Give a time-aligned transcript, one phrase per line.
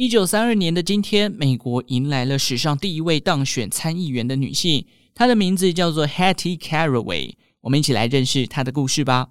[0.00, 7.32] 一九三二年的今天，美国迎来了史上第一位当选参议员的女性，她的名字叫做 Hattie Carraway。
[7.62, 9.26] 我们一起来认识她的故事吧。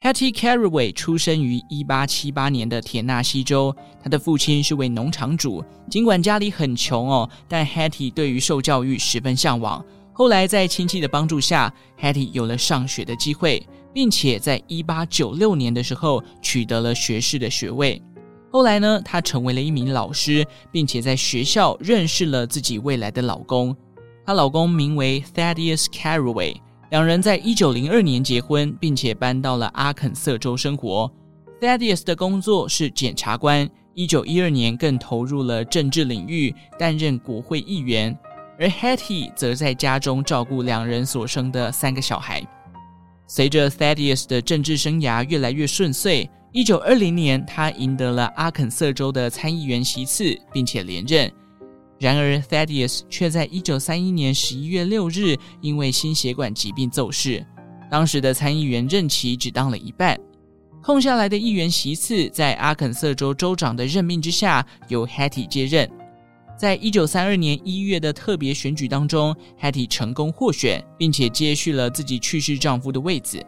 [0.00, 5.62] Hattie Caraway 出生于一八七八年的田纳西州，她的父亲是位农场主。
[5.90, 9.84] 尽管家里很穷哦，但 Hattie 对于受教育十分向往。
[10.14, 11.70] 后来在亲戚的帮助下
[12.00, 18.00] ，Hattie 有了上学的机会，并且在一八九六年的时候取得了学士的学位。
[18.52, 23.74] 后来呢，她成为了一名老师，并且在学校认识了自己未来的老公。
[24.26, 26.56] 她老公名为 Thaddeus Caraway，
[26.90, 31.10] 两人在一九零二年结婚，并且搬到了阿肯色州生活。
[31.62, 38.14] Thaddeus 的工作是检察官，一九一二年更投入了政治领域，担任国会议员。
[38.58, 42.46] 而 Hetty 则在家中照顾两人所生的三个小孩。
[43.26, 46.28] 随着 Thaddeus 的政治生涯越来越顺遂。
[46.54, 51.32] 一九二零年，他赢得了阿肯色州的参议员席次，并且连任。
[51.98, 57.42] 然而，Thaddeus 却在一九三一年十一月六日因为心血管疾病骤逝。
[57.90, 60.18] 当时的参议员任期只当了一半，
[60.82, 65.90] 空下来的议员席次在阿肯色州州长的任命之下，由 Hattie 接任。
[66.58, 73.42] 在一九三二年一月的特别选举当中，Hattie 成功获选，并且接续了自己去世丈夫的位子。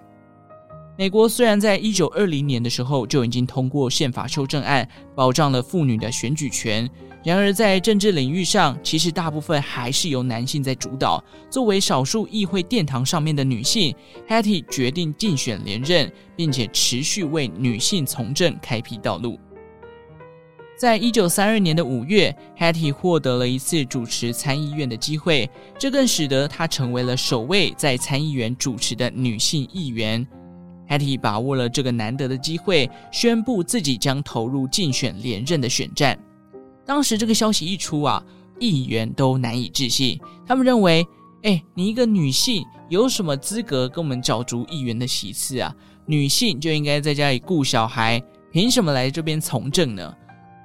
[0.97, 6.89] 美国虽然在一九二零年的时候就已经通过宪法修正案，保障了妇女的选举权，
[7.25, 11.23] 然而在政治领域上，其实大部分还是由男性在主导。
[11.51, 13.93] 作为少数议会殿堂上面的女性
[14.29, 19.37] ，Hattie 决定竞选连任，并且持续为女性从政开辟道路。
[20.77, 30.25] 在一九三二年的五月，Hattie 获得了一次主持参议院的机会，这更使得她成为了首位在参议员主持的女性议员。
[30.89, 36.19] Hattie 把握了这个难得的机会，宣布自己将投入竞选连任的选战。
[36.85, 38.23] 当时这个消息一出啊，
[38.59, 40.21] 议员都难以置信。
[40.47, 41.07] 他们认为，
[41.43, 45.75] 哎，你一个女性有什么资格跟我们角逐议员的席次啊？
[46.07, 50.15] 女性就应该在家里顾小孩，凭什么来这边从政呢？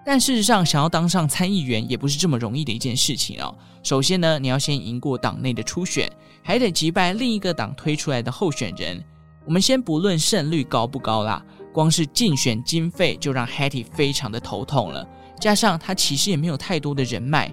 [0.06, 3.56] 但事实上，想要当上参议员也不是这么容易的一件事情哦。
[3.84, 9.02] 首先呢，你要先赢过党内的初选，还得击败另一个党推出来的候选人。
[9.49, 11.43] 我们先不论胜率高不高啦，
[11.73, 15.03] 光是竞选经费就让 Hattie 非常的头痛了。
[15.41, 17.51] 加上她其实也没有太多的人脉。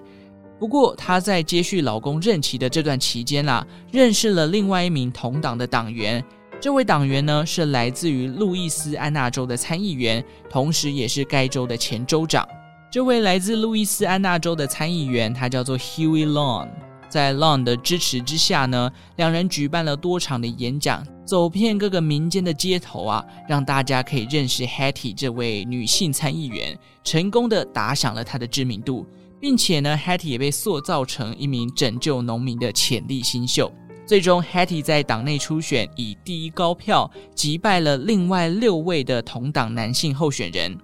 [0.59, 6.23] 不过她在接续老公任期的这段期间啦，认识了另外一名同党的党员。
[6.61, 12.47] 这位党员呢，是来自于路易斯安那州的参议员，同时也是该州的前州长。
[12.91, 16.67] 这位来自路易斯安那州的参议员，他叫做 Huey Long。
[17.09, 29.05] 在 Long 的支持之下呢，两人举办了多场的演讲，走遍各个民间的街头啊，让大家可以认识 Hattie 这位女性参议员，成功的打响了她的知名度，
[29.39, 33.71] 并且呢，Hattie 也被塑造成一名拯救农民的潜力新秀。
[34.05, 40.77] 最终，Hattie 在党内初选以第一高票击败了另外六位的同党男性候选人。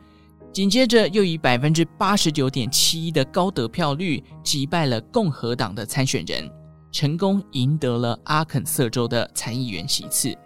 [0.54, 6.48] 紧接着，又以百分之八十九点七一的高得票率击败了共和党的参选人，
[6.92, 10.38] 成功赢得了阿肯色州的参议员席次。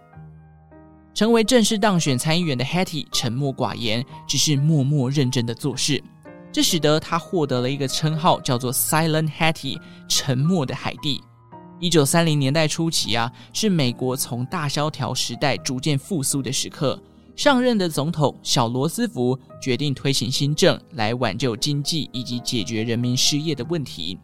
[1.14, 6.02] 成为正式当选参议员的 Hattie 沉默寡言，只是默默认真的做事，
[6.54, 11.22] 这使得他获得了一个称号，叫做 “Silent Hattie”（ 沉默的海蒂）。
[11.82, 16.98] 一九三零年代初期啊，是美国从大萧条时代逐渐复苏的时刻。
[17.38, 24.18] 上任的总统小罗斯福决定推行新政来挽救经济以及解决人民失业的问题。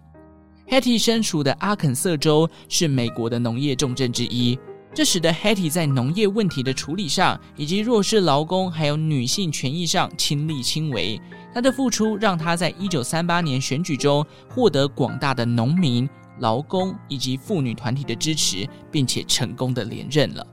[0.68, 4.58] Hattie 身处的阿肯色州是美国的农业重镇之一，
[4.96, 11.22] 这使得 Hattie 在农业问题的处理上，以及弱势劳工还有女性权益上亲力亲为。
[11.54, 16.10] 他的付出让他在一九三八年选举中获得广大的农民、
[16.40, 20.44] 劳工以及妇女团体的支持，并且成功的连任了。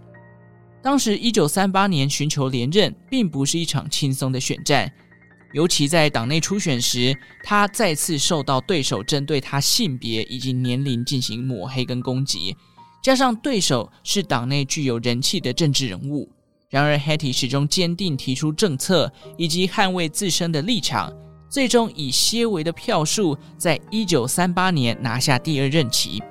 [0.83, 4.91] 当时，一九三八年寻求连任并不是一场轻松的选战，
[5.53, 7.15] 尤其在党内初选时，
[7.45, 12.57] 他再次受到对手针对他性别以及年龄进行抹黑跟攻击，
[13.03, 16.31] 加上对手是党内具有人气的政治人物。
[16.71, 21.13] 然而，Hattie 始终坚定提出政策以及捍卫自身的立场，
[21.51, 26.23] 最终以些微的票数，在一九三八年拿下第二任期。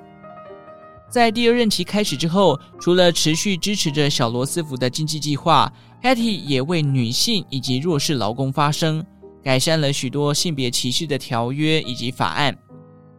[1.10, 5.70] 在第二任期开始之后，除了持续支持着小罗斯福的经济计划
[6.00, 9.04] ，Hattie 也为女性以及弱势劳工发声，
[9.42, 12.56] 改善了许多性别歧视的条约以及法案。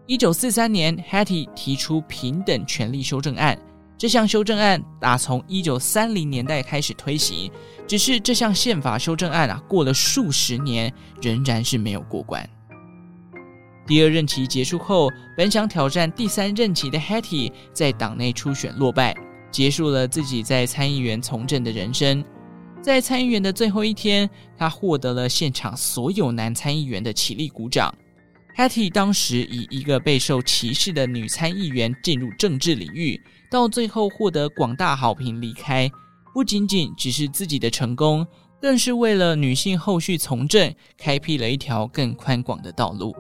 [0.07, 3.59] 一九四三年，Hattie 提出平等权利修正案，
[3.97, 7.51] 这项修正案打从一九三零年代开始推行，
[7.85, 12.49] 只是这项宪法修正案啊，过了数十年仍然是没有过关。
[13.87, 19.15] 第二任期结束后，本想挑战第三任期的 Hattie 在党内初选落败，
[19.51, 22.23] 结束了自己在参议员从政的人生。
[22.81, 27.93] 在参议员的最后一天，他获得了现场所有男参议员的起立鼓掌。
[28.57, 33.19] Hattie 当时以一个备受歧视的女参议员进入政治领域，
[33.49, 35.89] 到最后获得广大好评离开，
[36.33, 38.25] 不仅仅只是自己的成功，
[38.61, 43.15] 更是为了女性后续从政开辟了一条更宽广的道路。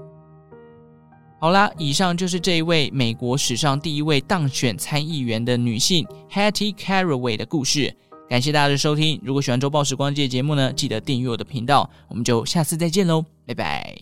[1.41, 7.91] 好啦，以上就是这一位美国史上第一位当选参议员的女性 Hattie Caraway 的故事。
[8.29, 14.01] 感谢大家的收听，如果喜欢周报时光机的节目呢，记得订阅我的频道，我们就下次再见喽，拜拜。